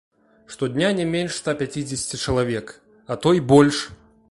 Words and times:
Штодня 0.53 0.89
не 0.99 1.05
менш 1.09 1.35
ста 1.41 1.53
пяцідзесяці 1.59 2.21
чалавек, 2.23 2.73
а 3.11 3.21
то 3.27 3.37
й 3.39 3.47
больш! 3.53 3.87